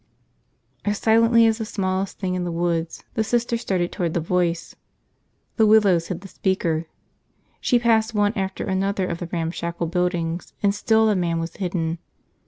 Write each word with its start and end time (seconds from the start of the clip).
As 0.83 0.97
silently 0.97 1.45
as 1.45 1.59
the 1.59 1.65
smallest 1.65 2.17
thing 2.17 2.33
in 2.33 2.43
the 2.43 2.51
woods, 2.51 3.03
the 3.13 3.23
Sister 3.23 3.55
started 3.55 3.91
toward 3.91 4.15
the 4.15 4.19
voice. 4.19 4.75
The 5.57 5.67
willows 5.67 6.07
hid 6.07 6.21
the 6.21 6.27
speaker. 6.27 6.85
She 7.59 7.77
passed 7.77 8.15
one 8.15 8.33
after 8.35 8.63
another 8.63 9.05
of 9.05 9.19
the 9.19 9.27
ramshackle 9.27 9.85
buildings 9.85 10.53
and 10.63 10.73
still 10.73 11.05
the 11.05 11.15
man 11.15 11.39
was 11.39 11.57
hidden. 11.57 11.99